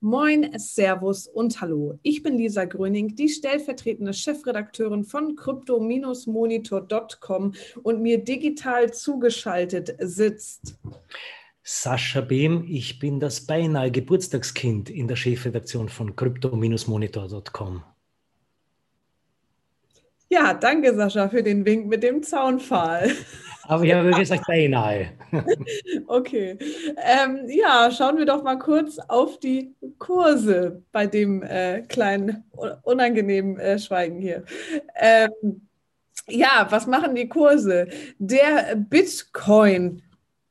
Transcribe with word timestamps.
Moin, 0.00 0.56
Servus 0.56 1.26
und 1.26 1.60
Hallo. 1.60 1.98
Ich 2.02 2.22
bin 2.22 2.38
Lisa 2.38 2.66
Gröning, 2.66 3.16
die 3.16 3.28
stellvertretende 3.28 4.12
Chefredakteurin 4.12 5.02
von 5.02 5.34
crypto-monitor.com 5.34 7.54
und 7.82 8.00
mir 8.00 8.22
digital 8.22 8.92
zugeschaltet 8.92 9.96
sitzt. 9.98 10.78
Sascha 11.64 12.20
Behm, 12.20 12.64
ich 12.68 13.00
bin 13.00 13.18
das 13.18 13.44
beinahe 13.44 13.90
Geburtstagskind 13.90 14.88
in 14.88 15.08
der 15.08 15.16
Chefredaktion 15.16 15.88
von 15.88 16.14
crypto-monitor.com. 16.14 17.82
Ja, 20.30 20.52
danke 20.52 20.94
Sascha 20.94 21.28
für 21.28 21.42
den 21.42 21.64
Wink 21.64 21.86
mit 21.86 22.02
dem 22.02 22.22
Zaunpfahl. 22.22 23.10
Aber 23.62 23.84
ich 23.84 23.92
habe 23.92 24.10
gesagt, 24.10 24.46
beinahe. 24.46 25.10
Okay. 26.06 26.56
Ähm, 26.96 27.48
ja, 27.48 27.90
schauen 27.90 28.16
wir 28.16 28.24
doch 28.24 28.42
mal 28.42 28.58
kurz 28.58 28.98
auf 28.98 29.38
die 29.40 29.74
Kurse 29.98 30.82
bei 30.90 31.06
dem 31.06 31.42
äh, 31.42 31.82
kleinen 31.82 32.44
unangenehmen 32.82 33.58
äh, 33.58 33.78
Schweigen 33.78 34.20
hier. 34.20 34.44
Ähm, 34.96 35.68
ja, 36.26 36.66
was 36.70 36.86
machen 36.86 37.14
die 37.14 37.28
Kurse? 37.28 37.88
Der 38.18 38.74
Bitcoin 38.74 40.02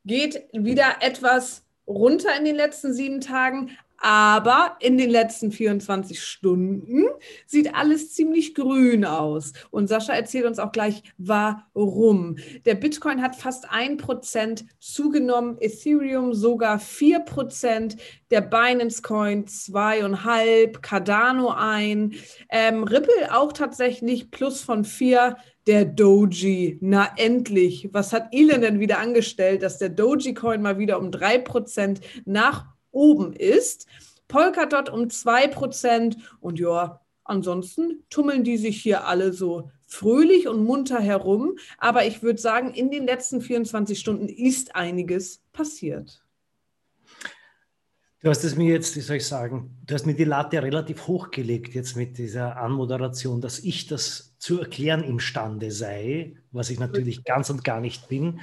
geht 0.05 0.43
wieder 0.53 0.97
etwas 1.01 1.63
runter 1.87 2.29
in 2.37 2.45
den 2.45 2.55
letzten 2.55 2.93
sieben 2.93 3.21
Tagen, 3.21 3.71
aber 3.97 4.77
in 4.79 4.97
den 4.97 5.09
letzten 5.09 5.51
24 5.51 6.21
Stunden 6.21 7.05
sieht 7.45 7.73
alles 7.73 8.13
ziemlich 8.13 8.53
grün 8.53 9.05
aus. 9.05 9.53
Und 9.71 9.87
Sascha 9.87 10.13
erzählt 10.13 10.45
uns 10.45 10.59
auch 10.59 10.71
gleich, 10.71 11.01
warum. 11.17 12.37
Der 12.65 12.75
Bitcoin 12.75 13.21
hat 13.21 13.35
fast 13.35 13.71
ein 13.71 13.97
Prozent 13.97 14.65
zugenommen, 14.79 15.57
Ethereum 15.59 16.33
sogar 16.33 16.79
vier 16.79 17.19
Prozent, 17.21 17.97
der 18.29 18.41
Binance 18.41 19.01
Coin 19.01 19.47
zweieinhalb, 19.47 20.81
Cardano 20.81 21.49
ein, 21.49 22.13
ähm, 22.49 22.83
Ripple 22.83 23.35
auch 23.35 23.53
tatsächlich 23.53 24.31
plus 24.31 24.61
von 24.61 24.85
vier. 24.85 25.37
Der 25.65 25.83
Doji, 25.83 26.77
na 26.79 27.09
endlich. 27.17 27.89
Was 27.91 28.13
hat 28.13 28.29
Elon 28.31 28.61
denn 28.61 28.79
wieder 28.79 28.99
angestellt, 28.99 29.63
dass 29.63 29.77
der 29.77 29.89
Doji-Coin 29.89 30.61
mal 30.61 30.77
wieder 30.77 30.97
um 30.97 31.11
drei 31.11 31.39
Prozent 31.39 31.99
nach 32.23 32.76
oben 32.97 33.33
ist. 33.33 33.87
Polkadot 34.27 34.89
um 34.89 35.03
2% 35.03 36.17
und 36.41 36.59
ja, 36.59 36.99
ansonsten 37.23 38.03
tummeln 38.09 38.43
die 38.43 38.57
sich 38.57 38.81
hier 38.81 39.05
alle 39.05 39.31
so 39.31 39.69
fröhlich 39.85 40.47
und 40.47 40.65
munter 40.65 40.99
herum. 40.99 41.57
Aber 41.77 42.05
ich 42.05 42.21
würde 42.23 42.39
sagen, 42.39 42.73
in 42.73 42.91
den 42.91 43.05
letzten 43.05 43.39
24 43.39 43.97
Stunden 43.97 44.27
ist 44.27 44.75
einiges 44.75 45.41
passiert. 45.53 46.23
Du 48.21 48.29
hast 48.29 48.43
es 48.43 48.55
mir 48.55 48.73
jetzt, 48.73 48.95
wie 48.95 49.01
soll 49.01 49.17
ich 49.17 49.27
sagen, 49.27 49.77
du 49.85 49.93
hast 49.93 50.07
mir 50.07 50.15
die 50.15 50.23
Latte 50.23 50.61
relativ 50.61 51.07
hochgelegt 51.07 51.75
jetzt 51.75 51.95
mit 51.95 52.17
dieser 52.17 52.57
Anmoderation, 52.57 53.41
dass 53.41 53.59
ich 53.59 53.85
das 53.85 54.35
zu 54.39 54.59
erklären 54.59 55.03
imstande 55.03 55.71
sei, 55.71 56.35
was 56.51 56.71
ich 56.71 56.79
natürlich 56.79 57.23
ganz 57.23 57.49
und 57.51 57.63
gar 57.63 57.79
nicht 57.79 58.09
bin. 58.09 58.41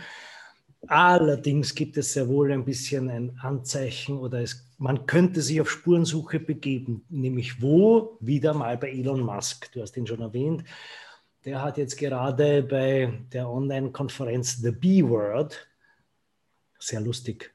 Allerdings 0.89 1.75
gibt 1.75 1.97
es 1.97 2.13
sehr 2.13 2.29
wohl 2.29 2.53
ein 2.53 2.65
bisschen 2.65 3.09
ein 3.09 3.39
Anzeichen 3.41 4.19
oder 4.19 4.41
es, 4.41 4.67
man 4.79 5.07
könnte 5.07 5.43
sich 5.43 5.61
auf 5.61 5.71
Spurensuche 5.71 6.41
begeben, 6.41 7.05
nämlich 7.09 7.63
wo? 7.63 8.17
Wieder 8.21 8.55
mal 8.55 8.77
bei 8.77 8.91
Elon 8.91 9.21
Musk. 9.21 9.73
Du 9.73 9.81
hast 9.81 9.97
ihn 9.97 10.07
schon 10.07 10.21
erwähnt. 10.21 10.65
Der 11.45 11.63
hat 11.63 11.79
jetzt 11.79 11.99
gerade 11.99 12.63
bei 12.63 13.13
der 13.33 13.49
Online-Konferenz 13.49 14.57
The 14.57 14.71
B-Word, 14.71 15.69
sehr 16.79 17.01
lustig, 17.01 17.53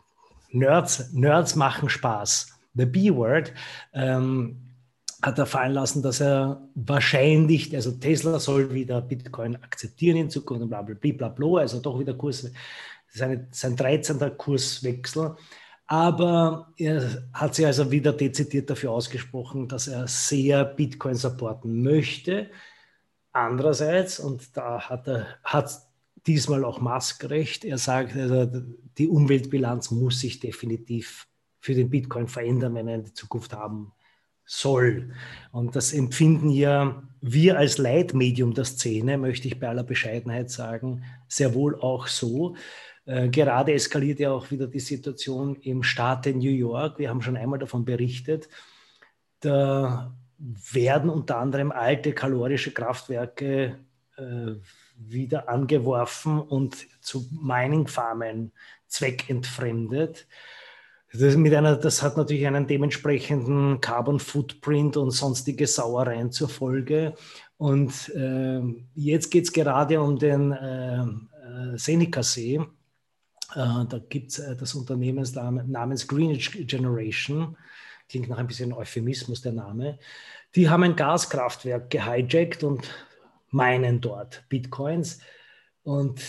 Nerds, 0.51 1.11
Nerds 1.13 1.55
machen 1.55 1.89
Spaß, 1.89 2.59
The 2.75 2.85
B-Word, 2.85 3.53
ähm, 3.93 4.69
hat 5.21 5.37
er 5.37 5.45
fallen 5.45 5.73
lassen, 5.73 6.01
dass 6.01 6.21
er 6.21 6.61
wahrscheinlich, 6.75 7.75
also 7.75 7.91
Tesla 7.91 8.39
soll 8.39 8.73
wieder 8.73 9.01
Bitcoin 9.01 9.55
akzeptieren 9.57 10.17
in 10.17 10.29
Zukunft 10.29 10.63
und 10.63 10.69
bla 10.69 10.81
bla 10.81 10.95
bla, 10.95 11.29
bla 11.29 11.59
also 11.59 11.79
doch 11.79 11.99
wieder 11.99 12.13
Kurs 12.13 12.49
seine, 13.11 13.47
sein 13.51 13.75
13. 13.75 14.19
Kurswechsel. 14.37 15.35
Aber 15.87 16.71
er 16.77 17.27
hat 17.33 17.55
sich 17.55 17.65
also 17.65 17.91
wieder 17.91 18.13
dezidiert 18.13 18.69
dafür 18.69 18.91
ausgesprochen, 18.91 19.67
dass 19.67 19.87
er 19.87 20.07
sehr 20.07 20.63
Bitcoin 20.63 21.15
supporten 21.15 21.81
möchte. 21.81 22.51
Andererseits, 23.31 24.19
und 24.19 24.55
da 24.55 24.81
hat 24.81 25.07
er 25.07 25.27
hat 25.43 25.71
diesmal 26.27 26.63
auch 26.63 26.79
Musk 26.79 27.29
recht, 27.29 27.65
er 27.65 27.77
sagt, 27.77 28.15
also 28.15 28.45
die 28.97 29.07
Umweltbilanz 29.07 29.89
muss 29.89 30.19
sich 30.19 30.39
definitiv 30.39 31.27
für 31.59 31.73
den 31.73 31.89
Bitcoin 31.89 32.27
verändern, 32.27 32.75
wenn 32.75 32.87
er 32.87 32.95
eine 32.95 33.13
Zukunft 33.13 33.53
haben 33.53 33.93
soll. 34.45 35.11
Und 35.51 35.75
das 35.75 35.93
empfinden 35.93 36.49
ja 36.49 37.03
wir 37.21 37.57
als 37.57 37.77
Leitmedium 37.77 38.53
der 38.53 38.65
Szene, 38.65 39.17
möchte 39.17 39.47
ich 39.47 39.59
bei 39.59 39.69
aller 39.69 39.83
Bescheidenheit 39.83 40.49
sagen, 40.49 41.03
sehr 41.27 41.53
wohl 41.53 41.79
auch 41.79 42.07
so. 42.07 42.55
Äh, 43.09 43.29
gerade 43.29 43.73
eskaliert 43.73 44.19
ja 44.19 44.29
auch 44.31 44.51
wieder 44.51 44.67
die 44.67 44.79
Situation 44.79 45.55
im 45.55 45.81
Staate 45.81 46.31
New 46.31 46.51
York. 46.51 46.99
Wir 46.99 47.09
haben 47.09 47.23
schon 47.23 47.37
einmal 47.37 47.57
davon 47.57 47.83
berichtet. 47.83 48.47
Da 49.39 50.15
werden 50.37 51.09
unter 51.09 51.37
anderem 51.37 51.71
alte 51.71 52.13
kalorische 52.13 52.71
Kraftwerke 52.71 53.79
äh, 54.15 54.51
wieder 54.95 55.49
angeworfen 55.49 56.39
und 56.39 56.85
zu 57.01 57.27
Mining-Farmen 57.31 58.51
zweckentfremdet. 58.85 60.27
Das, 61.11 61.35
mit 61.35 61.55
einer, 61.55 61.77
das 61.77 62.03
hat 62.03 62.15
natürlich 62.15 62.45
einen 62.45 62.67
dementsprechenden 62.67 63.81
Carbon 63.81 64.19
Footprint 64.19 64.97
und 64.97 65.09
sonstige 65.09 65.65
Sauereien 65.65 66.31
zur 66.31 66.49
Folge. 66.49 67.15
Und 67.57 68.09
äh, 68.09 68.61
jetzt 68.93 69.31
geht 69.31 69.45
es 69.45 69.51
gerade 69.51 69.99
um 69.99 70.19
den 70.19 70.51
äh, 70.51 70.99
äh 70.99 71.75
Seneca-See 71.75 72.61
da 73.55 73.99
gibt 74.09 74.31
es 74.31 74.39
äh, 74.39 74.55
das 74.55 74.75
Unternehmen 74.75 75.25
namens 75.67 76.07
Greenwich 76.07 76.67
Generation, 76.67 77.57
klingt 78.07 78.29
nach 78.29 78.37
ein 78.37 78.47
bisschen 78.47 78.73
Euphemismus 78.73 79.41
der 79.41 79.53
Name. 79.53 79.99
Die 80.55 80.69
haben 80.69 80.83
ein 80.83 80.95
Gaskraftwerk 80.95 81.89
gehijackt 81.89 82.63
und 82.63 82.87
meinen 83.51 84.01
dort 84.01 84.43
Bitcoins. 84.49 85.19
Und 85.83 86.21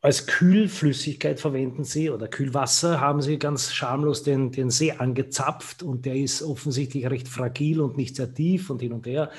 als 0.00 0.26
Kühlflüssigkeit 0.26 1.40
verwenden 1.40 1.84
sie 1.84 2.10
oder 2.10 2.28
Kühlwasser 2.28 3.00
haben 3.00 3.22
sie 3.22 3.38
ganz 3.38 3.72
schamlos 3.72 4.22
den, 4.22 4.52
den 4.52 4.68
See 4.68 4.92
angezapft 4.92 5.82
und 5.82 6.04
der 6.04 6.16
ist 6.16 6.42
offensichtlich 6.42 7.08
recht 7.08 7.26
fragil 7.26 7.80
und 7.80 7.96
nicht 7.96 8.16
sehr 8.16 8.32
tief 8.32 8.68
und 8.68 8.82
hin 8.82 8.92
und 8.92 9.06
her. 9.06 9.30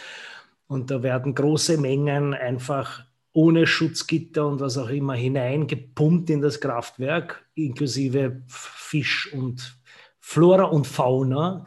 Und 0.68 0.90
da 0.90 1.04
werden 1.04 1.36
große 1.36 1.78
Mengen 1.78 2.34
einfach 2.34 3.05
ohne 3.36 3.68
Schutzgitter 3.68 4.48
und 4.48 4.62
was 4.62 4.78
auch 4.78 4.90
immer 4.90 5.14
hineingepumpt 5.14 6.30
in 6.30 6.42
das 6.42 6.62
Kraftwerk, 6.62 7.46
inklusive 7.54 8.42
Fisch 8.48 9.32
und 9.34 9.78
Flora 10.22 10.64
und 10.64 10.88
Fauna. 10.88 11.66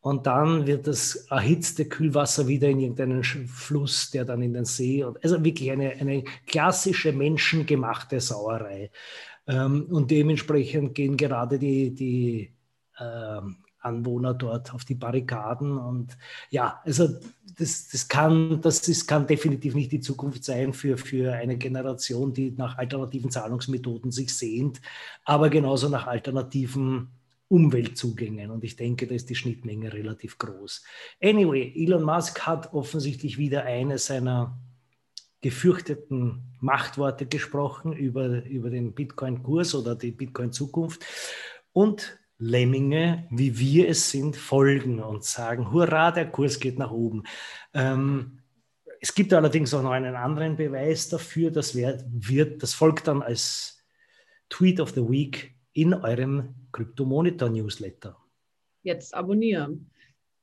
Und 0.00 0.26
dann 0.26 0.66
wird 0.66 0.88
das 0.88 1.14
erhitzte 1.30 1.86
Kühlwasser 1.88 2.48
wieder 2.48 2.68
in 2.68 2.80
irgendeinen 2.80 3.22
Fluss, 3.22 4.10
der 4.10 4.24
dann 4.24 4.42
in 4.42 4.54
den 4.54 4.64
See. 4.64 5.04
Und, 5.04 5.22
also 5.22 5.42
wirklich 5.42 5.70
eine, 5.70 5.92
eine 5.92 6.24
klassische 6.46 7.12
menschengemachte 7.12 8.18
Sauerei. 8.18 8.90
Ähm, 9.46 9.86
und 9.90 10.10
dementsprechend 10.10 10.96
gehen 10.96 11.16
gerade 11.16 11.60
die, 11.60 11.94
die 11.94 12.53
Anwohner 13.84 14.34
dort 14.34 14.72
auf 14.72 14.84
die 14.84 14.94
Barrikaden. 14.94 15.76
Und 15.78 16.16
ja, 16.50 16.80
also 16.84 17.08
das, 17.56 17.88
das, 17.88 18.08
kann, 18.08 18.60
das 18.60 18.88
ist, 18.88 19.06
kann 19.06 19.26
definitiv 19.26 19.74
nicht 19.74 19.92
die 19.92 20.00
Zukunft 20.00 20.44
sein 20.44 20.72
für, 20.72 20.96
für 20.96 21.34
eine 21.34 21.56
Generation, 21.56 22.32
die 22.32 22.52
nach 22.52 22.78
alternativen 22.78 23.30
Zahlungsmethoden 23.30 24.10
sich 24.10 24.34
sehnt, 24.34 24.80
aber 25.24 25.50
genauso 25.50 25.88
nach 25.88 26.06
alternativen 26.06 27.08
Umweltzugängen. 27.48 28.50
Und 28.50 28.64
ich 28.64 28.76
denke, 28.76 29.06
da 29.06 29.14
ist 29.14 29.30
die 29.30 29.34
Schnittmenge 29.34 29.92
relativ 29.92 30.38
groß. 30.38 30.82
Anyway, 31.22 31.72
Elon 31.76 32.02
Musk 32.02 32.40
hat 32.40 32.72
offensichtlich 32.72 33.38
wieder 33.38 33.64
eine 33.64 33.98
seiner 33.98 34.58
gefürchteten 35.42 36.42
Machtworte 36.60 37.26
gesprochen 37.26 37.92
über, 37.92 38.42
über 38.46 38.70
den 38.70 38.94
Bitcoin-Kurs 38.94 39.74
oder 39.74 39.94
die 39.94 40.10
Bitcoin-Zukunft. 40.10 41.04
Und 41.74 42.18
Lemminge, 42.38 43.26
wie 43.30 43.58
wir 43.58 43.88
es 43.88 44.10
sind, 44.10 44.36
folgen 44.36 45.00
und 45.00 45.24
sagen, 45.24 45.72
hurra, 45.72 46.10
der 46.10 46.30
Kurs 46.30 46.58
geht 46.58 46.78
nach 46.78 46.90
oben. 46.90 47.22
Ähm, 47.72 48.40
es 49.00 49.14
gibt 49.14 49.32
allerdings 49.32 49.72
auch 49.74 49.82
noch 49.82 49.90
einen 49.90 50.16
anderen 50.16 50.56
Beweis 50.56 51.08
dafür, 51.08 51.50
das 51.50 51.74
wird, 51.76 52.62
das 52.62 52.74
folgt 52.74 53.06
dann 53.06 53.22
als 53.22 53.84
Tweet 54.48 54.80
of 54.80 54.90
the 54.90 55.08
Week 55.08 55.54
in 55.72 55.94
eurem 55.94 56.54
Kryptomonitor 56.72 57.50
Newsletter. 57.50 58.16
Jetzt 58.82 59.14
abonnieren. 59.14 59.90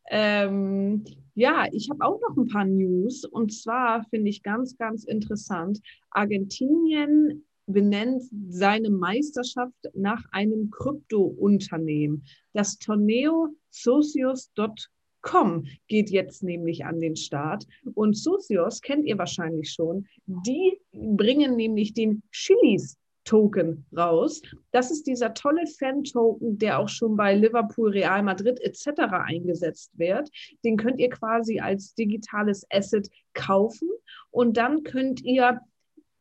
Ähm, 0.10 1.06
ja, 1.36 1.66
ich 1.72 1.90
habe 1.90 2.06
auch 2.06 2.20
noch 2.22 2.38
ein 2.38 2.48
paar 2.48 2.66
News 2.66 3.26
und 3.26 3.54
zwar 3.54 4.04
finde 4.10 4.30
ich 4.30 4.44
ganz, 4.44 4.78
ganz 4.78 5.06
interessant. 5.06 5.80
Argentinien 6.10 7.46
benennt 7.72 8.24
seine 8.50 8.90
Meisterschaft 8.90 9.90
nach 9.94 10.24
einem 10.32 10.70
Kryptounternehmen. 10.72 12.24
Das 12.54 12.78
Torneo 12.78 13.50
Socios.com 13.70 15.66
geht 15.88 16.10
jetzt 16.10 16.44
nämlich 16.44 16.86
an 16.86 17.00
den 17.00 17.16
Start. 17.16 17.66
Und 17.94 18.18
Socios 18.18 18.82
kennt 18.82 19.06
ihr 19.06 19.18
wahrscheinlich 19.18 19.72
schon. 19.72 20.08
Die 20.26 20.80
bringen 20.92 21.56
nämlich 21.56 21.94
den 21.94 22.24
Chilis 22.32 22.98
Token 23.24 23.86
raus. 23.96 24.42
Das 24.72 24.90
ist 24.92 25.06
dieser 25.06 25.34
tolle 25.34 25.68
Fan-Token, 25.68 26.58
der 26.58 26.80
auch 26.80 26.90
schon 26.90 27.16
bei 27.16 27.36
Liverpool, 27.36 27.92
Real 27.92 28.24
Madrid 28.24 28.60
etc. 28.62 29.02
eingesetzt 29.12 29.92
wird. 29.98 30.30
Den 30.64 30.78
könnt 30.78 31.00
ihr 31.00 31.10
quasi 31.10 31.60
als 31.60 31.94
digitales 31.94 32.66
Asset 32.72 33.10
kaufen 33.34 33.90
und 34.32 34.58
dann 34.58 34.84
könnt 34.84 35.22
ihr 35.22 35.62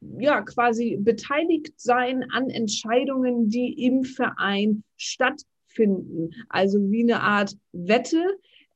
ja 0.00 0.41
quasi 0.43 0.97
beteiligt 1.00 1.79
sein 1.79 2.25
an 2.31 2.49
Entscheidungen, 2.49 3.49
die 3.49 3.85
im 3.85 4.05
Verein 4.05 4.85
stattfinden. 4.97 6.31
Also 6.49 6.79
wie 6.91 7.02
eine 7.02 7.20
Art 7.20 7.56
Wette. 7.73 8.23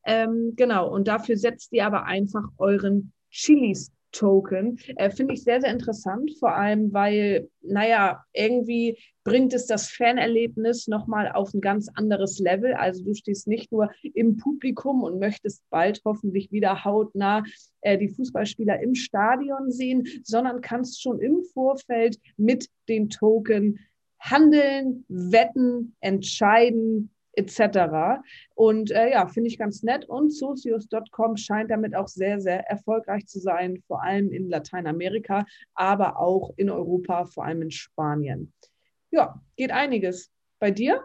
Ähm, 0.04 0.52
genau, 0.56 0.92
und 0.92 1.08
dafür 1.08 1.36
setzt 1.36 1.72
ihr 1.72 1.86
aber 1.86 2.04
einfach 2.04 2.44
euren 2.58 3.12
Chilis 3.30 3.90
Token. 4.14 4.78
Äh, 4.96 5.10
Finde 5.10 5.34
ich 5.34 5.42
sehr, 5.42 5.60
sehr 5.60 5.70
interessant, 5.70 6.30
vor 6.38 6.54
allem, 6.54 6.92
weil, 6.92 7.48
naja, 7.62 8.24
irgendwie 8.32 8.98
bringt 9.24 9.52
es 9.52 9.66
das 9.66 9.90
Fanerlebnis 9.90 10.86
nochmal 10.86 11.32
auf 11.32 11.52
ein 11.52 11.60
ganz 11.60 11.88
anderes 11.94 12.38
Level. 12.38 12.74
Also 12.74 13.04
du 13.04 13.14
stehst 13.14 13.46
nicht 13.46 13.72
nur 13.72 13.90
im 14.14 14.36
Publikum 14.36 15.02
und 15.02 15.18
möchtest 15.18 15.62
bald 15.70 16.00
hoffentlich 16.04 16.52
wieder 16.52 16.84
hautnah 16.84 17.42
äh, 17.80 17.98
die 17.98 18.08
Fußballspieler 18.08 18.80
im 18.80 18.94
Stadion 18.94 19.70
sehen, 19.70 20.06
sondern 20.22 20.60
kannst 20.60 21.02
schon 21.02 21.20
im 21.20 21.42
Vorfeld 21.52 22.18
mit 22.36 22.68
den 22.88 23.10
Token 23.10 23.78
handeln, 24.20 25.04
wetten, 25.08 25.96
entscheiden, 26.00 27.10
etc. 27.36 28.22
Und 28.54 28.90
äh, 28.90 29.10
ja, 29.10 29.26
finde 29.26 29.48
ich 29.48 29.58
ganz 29.58 29.82
nett. 29.82 30.08
Und 30.08 30.32
Socios.com 30.32 31.36
scheint 31.36 31.70
damit 31.70 31.94
auch 31.94 32.08
sehr, 32.08 32.40
sehr 32.40 32.68
erfolgreich 32.68 33.26
zu 33.26 33.40
sein, 33.40 33.82
vor 33.86 34.02
allem 34.02 34.32
in 34.32 34.48
Lateinamerika, 34.48 35.44
aber 35.74 36.18
auch 36.18 36.52
in 36.56 36.70
Europa, 36.70 37.26
vor 37.26 37.44
allem 37.44 37.62
in 37.62 37.70
Spanien. 37.70 38.52
Ja, 39.10 39.40
geht 39.56 39.70
einiges. 39.70 40.30
Bei 40.58 40.70
dir? 40.70 41.02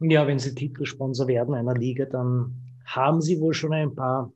Ja, 0.00 0.26
wenn 0.26 0.38
Sie 0.38 0.54
Titelsponsor 0.54 1.28
werden 1.28 1.54
einer 1.54 1.74
Liga, 1.74 2.04
dann 2.04 2.54
haben 2.84 3.20
Sie 3.20 3.40
wohl 3.40 3.54
schon 3.54 3.72
ein 3.72 3.94
paar 3.94 4.32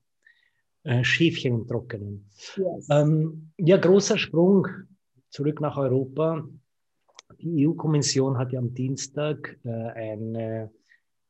äh, 0.85 1.05
Schäfchen 1.05 1.55
im 1.55 1.67
Trockenen. 1.67 2.28
Yes. 2.56 2.88
Ähm, 2.90 3.52
ja, 3.56 3.76
großer 3.76 4.19
Sprung 4.19 4.67
zurück 5.31 5.61
nach 5.61 5.76
Europa. 5.76 6.44
Die 7.40 7.67
EU-Kommission 7.67 8.38
hat 8.38 8.52
ja 8.52 8.58
am 8.58 8.75
Dienstag 8.75 9.58
äh, 9.64 9.70
eine 9.70 10.70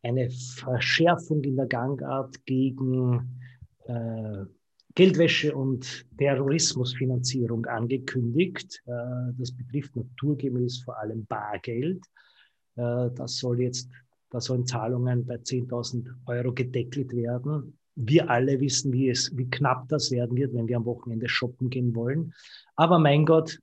eine 0.03 0.31
Verschärfung 0.31 1.43
in 1.45 1.57
der 1.57 1.67
Gangart 1.67 2.45
gegen 2.45 3.41
äh, 3.87 4.45
Geldwäsche 4.95 5.55
und 5.55 6.07
Terrorismusfinanzierung 6.19 7.65
angekündigt. 7.67 8.83
Äh, 8.87 9.33
das 9.39 9.53
betrifft 9.53 9.97
naturgemäß 9.97 10.83
vor 10.85 10.99
allem 10.99 11.25
Bargeld. 11.27 12.05
Äh, 12.77 13.11
das 13.15 13.39
soll 13.39 13.61
jetzt, 13.61 13.89
da 14.31 14.41
sollen 14.41 14.67
Zahlungen 14.67 15.25
bei 15.25 15.37
10.000 15.37 16.07
Euro 16.27 16.53
gedeckelt 16.53 17.15
werden. 17.15 17.79
Wir 17.95 18.29
alle 18.31 18.59
wissen, 18.61 18.93
wie 18.93 19.11
es, 19.11 19.37
wie 19.37 19.49
knapp 19.51 19.89
das 19.89 20.11
werden 20.11 20.37
wird, 20.37 20.55
wenn 20.55 20.67
wir 20.67 20.79
am 20.79 20.87
Wochenende 20.87 21.29
shoppen 21.29 21.71
gehen 21.71 21.95
wollen. 21.95 22.33
Aber 22.75 22.99
mein 22.99 23.27
Gott, 23.27 23.59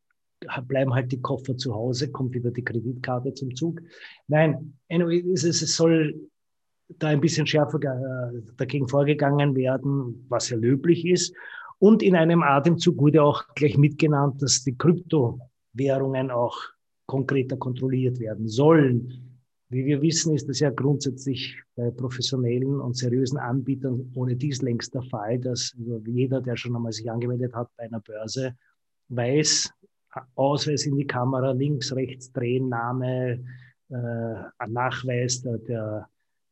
bleiben 0.67 0.93
halt 0.93 1.11
die 1.11 1.21
Koffer 1.21 1.57
zu 1.57 1.73
Hause, 1.73 2.11
kommt 2.11 2.33
wieder 2.33 2.51
die 2.51 2.63
Kreditkarte 2.63 3.33
zum 3.33 3.55
Zug. 3.55 3.81
Nein, 4.27 4.73
anyway, 4.89 5.23
es, 5.31 5.43
es 5.43 5.75
soll 5.75 6.29
da 6.97 7.07
ein 7.07 7.21
bisschen 7.21 7.45
schärfer 7.45 7.79
äh, 7.81 8.41
dagegen 8.57 8.87
vorgegangen 8.87 9.55
werden, 9.55 10.25
was 10.29 10.49
ja 10.49 10.57
löblich 10.57 11.05
ist. 11.05 11.35
Und 11.77 12.03
in 12.03 12.15
einem 12.15 12.43
Atemzug 12.43 12.97
wurde 12.97 13.23
auch 13.23 13.43
gleich 13.55 13.77
mitgenannt, 13.77 14.41
dass 14.41 14.63
die 14.63 14.75
Kryptowährungen 14.75 16.31
auch 16.31 16.57
konkreter 17.05 17.57
kontrolliert 17.57 18.19
werden 18.19 18.47
sollen. 18.47 19.29
Wie 19.69 19.85
wir 19.85 20.01
wissen, 20.01 20.35
ist 20.35 20.49
das 20.49 20.59
ja 20.59 20.71
grundsätzlich 20.71 21.61
bei 21.75 21.91
professionellen 21.91 22.81
und 22.81 22.97
seriösen 22.97 23.37
Anbietern 23.37 24.11
ohne 24.15 24.35
dies 24.35 24.61
längst 24.61 24.95
der 24.95 25.03
Fall, 25.03 25.39
dass 25.39 25.75
jeder, 26.05 26.41
der 26.41 26.57
schon 26.57 26.75
einmal 26.75 26.91
sich 26.91 27.09
angemeldet 27.09 27.53
hat 27.53 27.69
bei 27.77 27.83
einer 27.83 27.99
Börse, 27.99 28.55
weiß, 29.09 29.71
Ausweis 30.35 30.85
in 30.85 30.95
die 30.97 31.07
Kamera, 31.07 31.51
links, 31.51 31.95
rechts 31.95 32.31
drehen, 32.31 32.69
Name, 32.69 33.43
äh, 33.89 34.67
Nachweis 34.67 35.41
der, 35.41 35.57
der, 35.59 36.09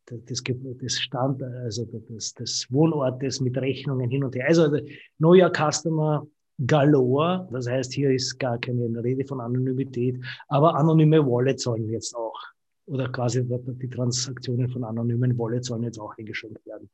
des, 0.10 0.44
des 0.44 1.00
Stand, 1.00 1.44
also 1.44 1.86
des, 1.86 2.34
des 2.34 2.72
Wohnortes 2.72 3.42
mit 3.42 3.58
Rechnungen 3.58 4.10
hin 4.10 4.24
und 4.24 4.36
her. 4.36 4.46
Also 4.48 4.78
neuer 5.20 5.52
Customer 5.52 6.26
galore, 6.66 7.48
das 7.52 7.68
heißt, 7.68 7.94
hier 7.94 8.12
ist 8.12 8.40
gar 8.40 8.58
keine 8.58 9.04
Rede 9.04 9.26
von 9.26 9.42
Anonymität, 9.42 10.18
aber 10.48 10.76
anonyme 10.76 11.24
Wallets 11.26 11.64
sollen 11.64 11.90
jetzt 11.90 12.16
auch, 12.16 12.40
oder 12.88 13.10
quasi 13.10 13.44
die 13.46 13.90
Transaktionen 13.90 14.70
von 14.70 14.84
anonymen 14.84 15.38
Wallets 15.38 15.68
sollen 15.68 15.84
jetzt 15.84 16.00
auch 16.00 16.18
eingeschränkt 16.18 16.66
werden. 16.66 16.90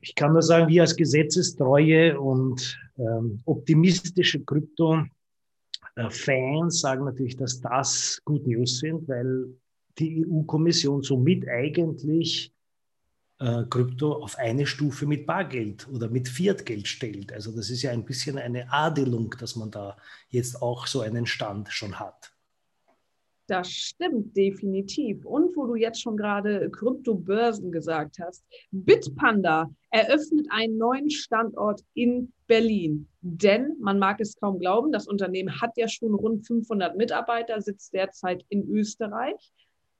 Ich 0.00 0.14
kann 0.14 0.32
nur 0.32 0.42
sagen, 0.42 0.68
wir 0.68 0.82
als 0.82 0.94
gesetzestreue 0.94 2.20
und 2.20 2.78
ähm, 2.98 3.40
optimistische 3.46 4.40
Krypto 4.44 5.02
Fans 6.10 6.80
sagen 6.80 7.04
natürlich, 7.04 7.36
dass 7.36 7.60
das 7.60 8.20
Good 8.24 8.46
News 8.46 8.78
sind, 8.78 9.08
weil 9.08 9.48
die 9.98 10.26
EU-Kommission 10.26 11.02
somit 11.02 11.48
eigentlich 11.48 12.52
äh, 13.38 13.64
Krypto 13.64 14.12
auf 14.12 14.36
eine 14.36 14.66
Stufe 14.66 15.06
mit 15.06 15.26
Bargeld 15.26 15.88
oder 15.88 16.08
mit 16.08 16.28
Fiatgeld 16.28 16.86
stellt. 16.86 17.32
Also 17.32 17.54
das 17.54 17.70
ist 17.70 17.82
ja 17.82 17.92
ein 17.92 18.04
bisschen 18.04 18.38
eine 18.38 18.70
Adelung, 18.70 19.34
dass 19.38 19.56
man 19.56 19.70
da 19.70 19.96
jetzt 20.28 20.60
auch 20.60 20.86
so 20.86 21.00
einen 21.00 21.26
Stand 21.26 21.72
schon 21.72 21.98
hat. 21.98 22.35
Das 23.46 23.70
stimmt 23.70 24.36
definitiv. 24.36 25.24
Und 25.24 25.56
wo 25.56 25.66
du 25.66 25.76
jetzt 25.76 26.02
schon 26.02 26.16
gerade 26.16 26.68
Kryptobörsen 26.70 27.70
gesagt 27.70 28.18
hast, 28.20 28.44
Bitpanda 28.72 29.70
eröffnet 29.90 30.46
einen 30.50 30.76
neuen 30.78 31.10
Standort 31.10 31.82
in 31.94 32.32
Berlin. 32.48 33.08
Denn 33.20 33.76
man 33.80 33.98
mag 34.00 34.20
es 34.20 34.36
kaum 34.36 34.58
glauben, 34.58 34.90
das 34.90 35.06
Unternehmen 35.06 35.60
hat 35.60 35.76
ja 35.76 35.86
schon 35.86 36.14
rund 36.14 36.46
500 36.46 36.96
Mitarbeiter, 36.96 37.60
sitzt 37.60 37.92
derzeit 37.92 38.44
in 38.48 38.68
Österreich. 38.68 39.52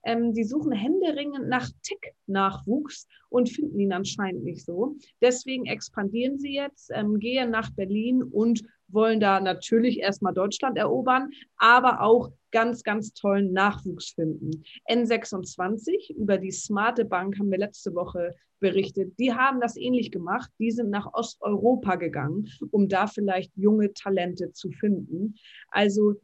Ähm, 0.03 0.33
die 0.33 0.43
suchen 0.43 0.71
händeringend 0.71 1.47
nach 1.47 1.69
Tech-Nachwuchs 1.83 3.07
und 3.29 3.49
finden 3.49 3.79
ihn 3.79 3.93
anscheinend 3.93 4.43
nicht 4.43 4.63
so. 4.63 4.95
Deswegen 5.21 5.65
expandieren 5.65 6.37
sie 6.37 6.53
jetzt, 6.53 6.91
ähm, 6.93 7.19
gehen 7.19 7.49
nach 7.49 7.71
Berlin 7.71 8.23
und 8.23 8.61
wollen 8.89 9.19
da 9.19 9.39
natürlich 9.39 9.99
erstmal 9.99 10.33
Deutschland 10.33 10.77
erobern, 10.77 11.31
aber 11.57 12.01
auch 12.01 12.31
ganz, 12.51 12.83
ganz 12.83 13.13
tollen 13.13 13.53
Nachwuchs 13.53 14.11
finden. 14.11 14.63
N26, 14.89 16.13
über 16.15 16.37
die 16.37 16.51
Smarte 16.51 17.05
Bank 17.05 17.37
haben 17.37 17.51
wir 17.51 17.57
letzte 17.57 17.93
Woche 17.93 18.33
berichtet, 18.59 19.13
die 19.19 19.33
haben 19.33 19.59
das 19.61 19.77
ähnlich 19.77 20.11
gemacht. 20.11 20.49
Die 20.59 20.71
sind 20.71 20.89
nach 20.89 21.13
Osteuropa 21.13 21.95
gegangen, 21.95 22.47
um 22.71 22.89
da 22.89 23.07
vielleicht 23.07 23.55
junge 23.55 23.93
Talente 23.93 24.51
zu 24.51 24.71
finden. 24.71 25.35
Also 25.69 26.15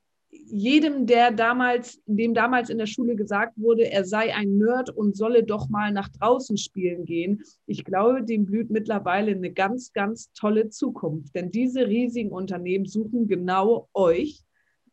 jedem, 0.46 1.06
der 1.06 1.32
damals, 1.32 2.02
dem 2.06 2.34
damals 2.34 2.70
in 2.70 2.78
der 2.78 2.86
Schule 2.86 3.16
gesagt 3.16 3.54
wurde, 3.58 3.90
er 3.90 4.06
sei 4.06 4.34
ein 4.36 4.58
Nerd 4.58 4.90
und 4.90 5.16
solle 5.16 5.44
doch 5.44 5.70
mal 5.70 5.92
nach 5.92 6.10
draußen 6.10 6.58
spielen 6.58 7.06
gehen, 7.06 7.42
ich 7.66 7.84
glaube, 7.84 8.24
dem 8.24 8.46
blüht 8.46 8.70
mittlerweile 8.70 9.32
eine 9.32 9.52
ganz, 9.52 9.94
ganz 9.94 10.32
tolle 10.34 10.70
Zukunft. 10.70 11.34
Denn 11.36 11.52
diese 11.52 11.88
riesigen 11.88 12.32
Unternehmen 12.32 12.86
suchen 12.86 13.28
genau 13.28 13.90
euch. 13.94 14.44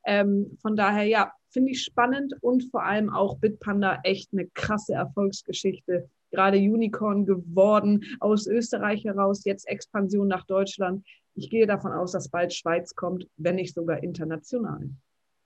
Ähm, 0.07 0.57
von 0.63 0.77
daher, 0.77 1.05
ja, 1.05 1.33
finde 1.51 1.73
ich 1.73 1.83
spannend 1.83 2.35
und 2.41 2.65
vor 2.71 2.85
allem 2.85 3.11
auch 3.11 3.39
Bitpanda 3.39 4.01
echt 4.05 4.33
eine 4.33 4.47
krasse 4.55 4.95
Erfolgsgeschichte. 4.95 6.09
Gerade 6.31 6.59
Unicorn 6.59 7.27
geworden, 7.27 8.05
aus 8.21 8.47
Österreich 8.47 9.05
heraus, 9.05 9.45
jetzt 9.45 9.69
Expansion 9.69 10.29
nach 10.29 10.47
Deutschland. 10.47 11.05
Ich 11.35 11.51
gehe 11.51 11.67
davon 11.67 11.93
aus, 11.93 12.13
dass 12.13 12.29
bald 12.29 12.55
Schweiz 12.55 12.95
kommt, 12.95 13.27
wenn 13.37 13.57
nicht 13.57 13.75
sogar 13.75 14.03
international. 14.03 14.91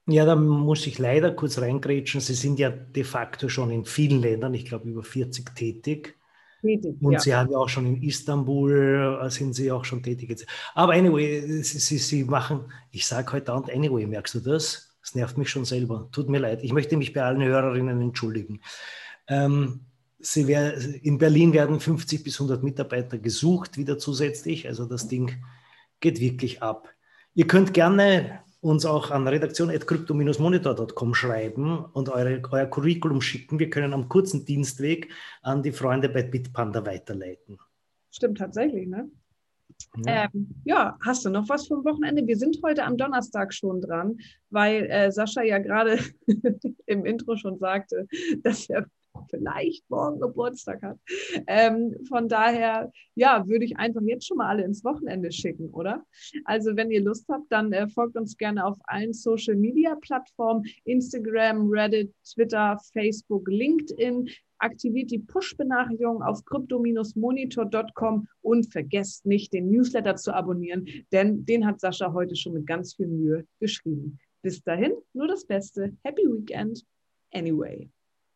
Ja, 0.06 0.26
da 0.26 0.36
muss 0.36 0.86
ich 0.86 0.98
leider 0.98 1.32
kurz 1.32 1.58
reingrätschen. 1.58 2.20
Sie 2.20 2.34
sind 2.34 2.58
ja 2.58 2.70
de 2.70 3.04
facto 3.04 3.48
schon 3.48 3.70
in 3.70 3.84
vielen 3.84 4.20
Ländern, 4.20 4.52
ich 4.52 4.66
glaube 4.66 4.88
über 4.88 5.02
40 5.02 5.54
tätig. 5.54 6.18
Tätig, 6.60 6.96
und 7.00 7.12
ja. 7.12 7.20
Sie 7.20 7.34
haben 7.34 7.50
ja 7.50 7.58
auch 7.58 7.68
schon 7.68 7.86
in 7.86 8.02
Istanbul, 8.02 9.18
äh, 9.22 9.30
sind 9.30 9.54
Sie 9.54 9.72
auch 9.72 9.84
schon 9.84 10.02
tätig. 10.02 10.46
Aber 10.74 10.92
anyway, 10.92 11.62
Sie, 11.62 11.78
Sie, 11.78 11.98
Sie 11.98 12.24
machen, 12.24 12.72
ich 12.90 13.06
sage 13.06 13.32
heute 13.32 13.46
dauernd 13.46 13.70
anyway, 13.70 14.06
merkst 14.06 14.34
du 14.34 14.40
das? 14.40 14.94
Das 15.00 15.14
nervt 15.14 15.36
mich 15.38 15.50
schon 15.50 15.64
selber. 15.64 16.08
Tut 16.12 16.28
mir 16.28 16.38
leid. 16.38 16.62
Ich 16.62 16.72
möchte 16.72 16.96
mich 16.96 17.12
bei 17.12 17.22
allen 17.22 17.42
Hörerinnen 17.42 18.00
entschuldigen. 18.00 18.60
Ähm, 19.28 19.80
Sie 20.18 20.46
wär, 20.46 20.74
in 21.02 21.18
Berlin 21.18 21.52
werden 21.52 21.80
50 21.80 22.24
bis 22.24 22.40
100 22.40 22.62
Mitarbeiter 22.62 23.18
gesucht, 23.18 23.76
wieder 23.76 23.98
zusätzlich. 23.98 24.66
Also 24.66 24.86
das 24.86 25.08
Ding 25.08 25.42
geht 26.00 26.20
wirklich 26.20 26.62
ab. 26.62 26.88
Ihr 27.34 27.46
könnt 27.46 27.74
gerne 27.74 28.43
uns 28.64 28.86
auch 28.86 29.10
an 29.10 29.28
redaktion.crypto-monitor.com 29.28 31.14
schreiben 31.14 31.84
und 31.92 32.08
eure, 32.08 32.40
euer 32.50 32.66
Curriculum 32.66 33.20
schicken. 33.20 33.58
Wir 33.58 33.68
können 33.68 33.92
am 33.92 34.08
kurzen 34.08 34.46
Dienstweg 34.46 35.10
an 35.42 35.62
die 35.62 35.72
Freunde 35.72 36.08
bei 36.08 36.22
Bitpanda 36.22 36.84
weiterleiten. 36.86 37.58
Stimmt 38.10 38.38
tatsächlich, 38.38 38.88
ne? 38.88 39.10
Ja. 40.06 40.30
Ähm, 40.32 40.48
ja. 40.64 40.96
hast 41.04 41.24
du 41.24 41.30
noch 41.30 41.48
was 41.48 41.66
vom 41.66 41.84
Wochenende? 41.84 42.26
Wir 42.26 42.38
sind 42.38 42.58
heute 42.64 42.84
am 42.84 42.96
Donnerstag 42.96 43.52
schon 43.52 43.82
dran, 43.82 44.16
weil 44.50 44.86
äh, 44.86 45.12
Sascha 45.12 45.42
ja 45.42 45.58
gerade 45.58 45.98
im 46.86 47.04
Intro 47.04 47.36
schon 47.36 47.58
sagte, 47.58 48.06
dass 48.42 48.68
er 48.70 48.86
vielleicht 49.28 49.88
morgen 49.90 50.20
Geburtstag 50.20 50.82
hat. 50.82 50.98
Ähm, 51.46 51.94
von 52.08 52.28
daher, 52.28 52.90
ja, 53.14 53.46
würde 53.46 53.64
ich 53.64 53.76
einfach 53.76 54.02
jetzt 54.02 54.26
schon 54.26 54.38
mal 54.38 54.48
alle 54.48 54.64
ins 54.64 54.84
Wochenende 54.84 55.30
schicken, 55.32 55.68
oder? 55.70 56.04
Also, 56.44 56.76
wenn 56.76 56.90
ihr 56.90 57.02
Lust 57.02 57.26
habt, 57.28 57.50
dann 57.50 57.72
äh, 57.72 57.88
folgt 57.88 58.16
uns 58.16 58.36
gerne 58.36 58.64
auf 58.64 58.76
allen 58.84 59.12
Social 59.12 59.56
Media 59.56 59.96
Plattformen: 59.96 60.64
Instagram, 60.84 61.68
Reddit, 61.70 62.12
Twitter, 62.24 62.78
Facebook, 62.92 63.48
LinkedIn. 63.48 64.28
Aktiviert 64.58 65.10
die 65.10 65.18
Push-Benachrichtigung 65.18 66.22
auf 66.22 66.44
crypto-monitor.com 66.44 68.28
und 68.40 68.72
vergesst 68.72 69.26
nicht, 69.26 69.52
den 69.52 69.70
Newsletter 69.70 70.16
zu 70.16 70.32
abonnieren, 70.32 70.86
denn 71.12 71.44
den 71.44 71.66
hat 71.66 71.80
Sascha 71.80 72.12
heute 72.12 72.34
schon 72.34 72.54
mit 72.54 72.66
ganz 72.66 72.94
viel 72.94 73.08
Mühe 73.08 73.46
geschrieben. 73.60 74.18
Bis 74.42 74.62
dahin, 74.62 74.92
nur 75.12 75.26
das 75.26 75.46
Beste. 75.46 75.96
Happy 76.02 76.22
Weekend. 76.22 76.84
Anyway. 77.32 77.90